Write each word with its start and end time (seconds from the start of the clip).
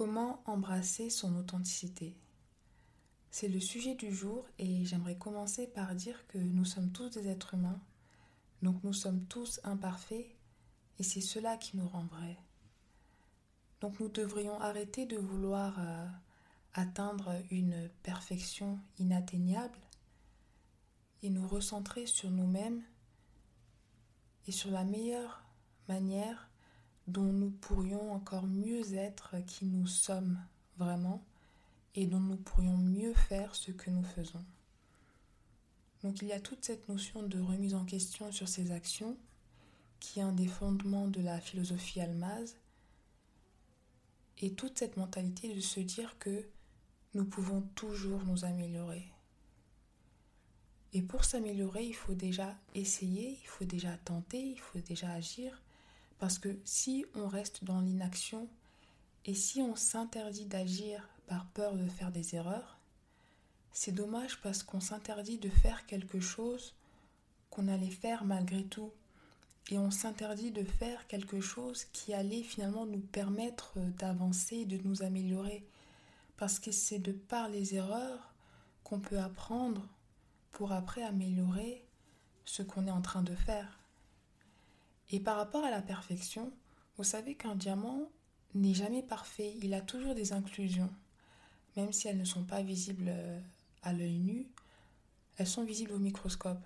Comment 0.00 0.42
embrasser 0.46 1.10
son 1.10 1.36
authenticité 1.36 2.16
C'est 3.30 3.48
le 3.48 3.60
sujet 3.60 3.94
du 3.94 4.10
jour 4.10 4.46
et 4.58 4.86
j'aimerais 4.86 5.18
commencer 5.18 5.66
par 5.66 5.94
dire 5.94 6.26
que 6.26 6.38
nous 6.38 6.64
sommes 6.64 6.90
tous 6.90 7.10
des 7.10 7.28
êtres 7.28 7.52
humains, 7.52 7.78
donc 8.62 8.82
nous 8.82 8.94
sommes 8.94 9.26
tous 9.26 9.60
imparfaits 9.62 10.24
et 10.98 11.02
c'est 11.02 11.20
cela 11.20 11.58
qui 11.58 11.76
nous 11.76 11.86
rend 11.86 12.06
vrais. 12.06 12.38
Donc 13.82 14.00
nous 14.00 14.08
devrions 14.08 14.58
arrêter 14.58 15.04
de 15.04 15.18
vouloir 15.18 15.78
euh, 15.78 16.06
atteindre 16.72 17.34
une 17.50 17.90
perfection 18.02 18.78
inatteignable 18.98 19.78
et 21.22 21.28
nous 21.28 21.46
recentrer 21.46 22.06
sur 22.06 22.30
nous-mêmes 22.30 22.82
et 24.46 24.52
sur 24.52 24.70
la 24.70 24.84
meilleure 24.84 25.44
manière 25.88 26.49
dont 27.10 27.32
nous 27.32 27.50
pourrions 27.50 28.12
encore 28.12 28.46
mieux 28.46 28.94
être 28.94 29.36
qui 29.46 29.66
nous 29.66 29.86
sommes 29.86 30.38
vraiment 30.78 31.22
et 31.94 32.06
dont 32.06 32.20
nous 32.20 32.36
pourrions 32.36 32.76
mieux 32.76 33.14
faire 33.14 33.54
ce 33.54 33.72
que 33.72 33.90
nous 33.90 34.04
faisons. 34.04 34.44
Donc 36.02 36.22
il 36.22 36.28
y 36.28 36.32
a 36.32 36.40
toute 36.40 36.64
cette 36.64 36.88
notion 36.88 37.22
de 37.22 37.40
remise 37.40 37.74
en 37.74 37.84
question 37.84 38.30
sur 38.32 38.48
ces 38.48 38.70
actions 38.70 39.16
qui 39.98 40.20
est 40.20 40.22
un 40.22 40.32
des 40.32 40.46
fondements 40.46 41.08
de 41.08 41.20
la 41.20 41.40
philosophie 41.40 42.00
almaz 42.00 42.56
et 44.38 44.54
toute 44.54 44.78
cette 44.78 44.96
mentalité 44.96 45.54
de 45.54 45.60
se 45.60 45.80
dire 45.80 46.16
que 46.18 46.46
nous 47.12 47.24
pouvons 47.24 47.62
toujours 47.74 48.24
nous 48.24 48.44
améliorer. 48.44 49.12
Et 50.92 51.02
pour 51.02 51.24
s'améliorer, 51.24 51.84
il 51.84 51.94
faut 51.94 52.14
déjà 52.14 52.56
essayer, 52.74 53.38
il 53.42 53.46
faut 53.46 53.64
déjà 53.64 53.96
tenter, 53.98 54.40
il 54.40 54.58
faut 54.58 54.80
déjà 54.80 55.10
agir, 55.10 55.60
parce 56.20 56.38
que 56.38 56.60
si 56.64 57.06
on 57.14 57.26
reste 57.26 57.64
dans 57.64 57.80
l'inaction 57.80 58.46
et 59.24 59.34
si 59.34 59.62
on 59.62 59.74
s'interdit 59.74 60.44
d'agir 60.44 61.08
par 61.26 61.46
peur 61.46 61.74
de 61.76 61.88
faire 61.88 62.12
des 62.12 62.34
erreurs, 62.34 62.78
c'est 63.72 63.92
dommage 63.92 64.38
parce 64.42 64.62
qu'on 64.62 64.80
s'interdit 64.80 65.38
de 65.38 65.48
faire 65.48 65.86
quelque 65.86 66.20
chose 66.20 66.74
qu'on 67.48 67.68
allait 67.68 67.90
faire 67.90 68.24
malgré 68.24 68.64
tout. 68.64 68.92
Et 69.70 69.78
on 69.78 69.90
s'interdit 69.90 70.50
de 70.50 70.62
faire 70.62 71.06
quelque 71.06 71.40
chose 71.40 71.84
qui 71.92 72.12
allait 72.12 72.42
finalement 72.42 72.84
nous 72.84 73.00
permettre 73.00 73.78
d'avancer, 73.98 74.66
de 74.66 74.76
nous 74.84 75.02
améliorer. 75.02 75.66
Parce 76.36 76.58
que 76.58 76.70
c'est 76.70 76.98
de 76.98 77.12
par 77.12 77.48
les 77.48 77.74
erreurs 77.74 78.34
qu'on 78.84 79.00
peut 79.00 79.20
apprendre 79.20 79.88
pour 80.52 80.72
après 80.72 81.02
améliorer 81.02 81.86
ce 82.44 82.62
qu'on 82.62 82.86
est 82.86 82.90
en 82.90 83.02
train 83.02 83.22
de 83.22 83.34
faire. 83.34 83.80
Et 85.10 85.20
par 85.20 85.36
rapport 85.36 85.64
à 85.64 85.70
la 85.70 85.82
perfection, 85.82 86.52
vous 86.96 87.04
savez 87.04 87.34
qu'un 87.34 87.54
diamant 87.54 88.10
n'est 88.54 88.74
jamais 88.74 89.02
parfait, 89.02 89.54
il 89.62 89.74
a 89.74 89.80
toujours 89.80 90.14
des 90.14 90.32
inclusions. 90.32 90.90
Même 91.76 91.92
si 91.92 92.08
elles 92.08 92.18
ne 92.18 92.24
sont 92.24 92.44
pas 92.44 92.62
visibles 92.62 93.08
euh, 93.08 93.40
à 93.82 93.92
l'œil 93.92 94.18
nu, 94.18 94.46
elles 95.36 95.46
sont 95.46 95.64
visibles 95.64 95.92
au 95.92 95.98
microscope. 95.98 96.64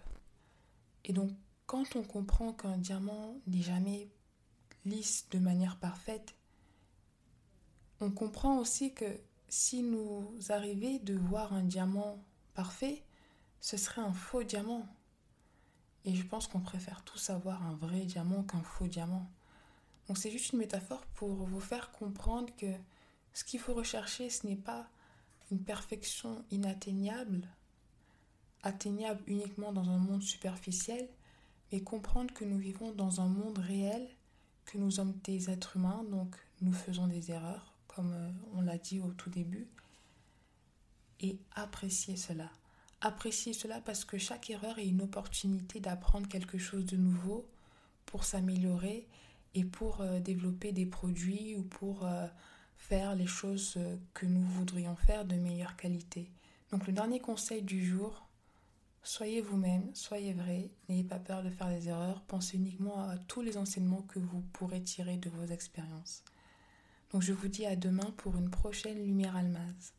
Et 1.04 1.12
donc, 1.12 1.30
quand 1.66 1.96
on 1.96 2.02
comprend 2.02 2.52
qu'un 2.52 2.76
diamant 2.76 3.36
n'est 3.46 3.62
jamais 3.62 4.08
lisse 4.84 5.26
de 5.30 5.38
manière 5.38 5.78
parfaite, 5.78 6.34
on 8.00 8.10
comprend 8.10 8.58
aussi 8.58 8.92
que 8.92 9.20
si 9.48 9.82
nous 9.82 10.36
arrivait 10.48 10.98
de 10.98 11.14
voir 11.14 11.52
un 11.52 11.62
diamant 11.62 12.18
parfait, 12.54 13.02
ce 13.60 13.76
serait 13.76 14.02
un 14.02 14.12
faux 14.12 14.42
diamant. 14.42 14.86
Et 16.04 16.14
je 16.14 16.24
pense 16.24 16.46
qu'on 16.46 16.60
préfère 16.60 17.02
tous 17.02 17.30
avoir 17.30 17.62
un 17.62 17.74
vrai 17.74 18.00
diamant 18.00 18.42
qu'un 18.42 18.62
faux 18.62 18.86
diamant. 18.86 19.26
Donc 20.06 20.18
c'est 20.18 20.30
juste 20.30 20.52
une 20.52 20.58
métaphore 20.58 21.04
pour 21.14 21.30
vous 21.30 21.60
faire 21.60 21.90
comprendre 21.92 22.54
que 22.56 22.72
ce 23.32 23.44
qu'il 23.44 23.58
faut 23.58 23.74
rechercher, 23.74 24.28
ce 24.28 24.46
n'est 24.46 24.56
pas 24.56 24.86
une 25.50 25.62
perfection 25.62 26.44
inatteignable, 26.50 27.48
atteignable 28.62 29.22
uniquement 29.26 29.72
dans 29.72 29.88
un 29.88 29.98
monde 29.98 30.22
superficiel, 30.22 31.08
mais 31.72 31.80
comprendre 31.80 32.32
que 32.34 32.44
nous 32.44 32.58
vivons 32.58 32.92
dans 32.92 33.20
un 33.20 33.28
monde 33.28 33.58
réel, 33.58 34.06
que 34.66 34.78
nous 34.78 34.90
sommes 34.90 35.14
des 35.24 35.50
êtres 35.50 35.76
humains, 35.76 36.04
donc 36.10 36.36
nous 36.60 36.72
faisons 36.72 37.06
des 37.06 37.30
erreurs, 37.30 37.74
comme 37.88 38.12
euh, 38.12 38.30
on 38.54 38.62
l'a 38.62 38.78
dit 38.78 39.00
au 39.00 39.12
tout 39.12 39.30
début, 39.30 39.68
et 41.20 41.38
apprécier 41.54 42.16
cela 42.16 42.50
apprécier 43.04 43.52
cela 43.52 43.80
parce 43.80 44.04
que 44.04 44.16
chaque 44.16 44.48
erreur 44.50 44.78
est 44.78 44.88
une 44.88 45.02
opportunité 45.02 45.78
d'apprendre 45.78 46.26
quelque 46.26 46.56
chose 46.56 46.86
de 46.86 46.96
nouveau 46.96 47.46
pour 48.06 48.24
s'améliorer 48.24 49.06
et 49.54 49.64
pour 49.64 50.00
euh, 50.00 50.20
développer 50.20 50.72
des 50.72 50.86
produits 50.86 51.54
ou 51.56 51.62
pour 51.62 52.06
euh, 52.06 52.26
faire 52.76 53.14
les 53.14 53.26
choses 53.26 53.74
euh, 53.76 53.96
que 54.14 54.24
nous 54.24 54.42
voudrions 54.42 54.96
faire 54.96 55.24
de 55.24 55.36
meilleure 55.36 55.76
qualité. 55.76 56.30
Donc 56.70 56.86
le 56.86 56.92
dernier 56.92 57.20
conseil 57.20 57.62
du 57.62 57.84
jour, 57.84 58.26
soyez 59.02 59.42
vous-même, 59.42 59.94
soyez 59.94 60.32
vrai, 60.32 60.70
n'ayez 60.88 61.04
pas 61.04 61.18
peur 61.18 61.42
de 61.42 61.50
faire 61.50 61.68
des 61.68 61.88
erreurs, 61.88 62.22
pensez 62.22 62.56
uniquement 62.56 63.08
à 63.08 63.18
tous 63.18 63.42
les 63.42 63.58
enseignements 63.58 64.02
que 64.02 64.18
vous 64.18 64.40
pourrez 64.54 64.82
tirer 64.82 65.18
de 65.18 65.28
vos 65.28 65.46
expériences. 65.46 66.24
Donc 67.12 67.20
je 67.20 67.32
vous 67.34 67.48
dis 67.48 67.66
à 67.66 67.76
demain 67.76 68.12
pour 68.16 68.34
une 68.36 68.50
prochaine 68.50 69.04
Lumière 69.04 69.36
Almaz. 69.36 69.92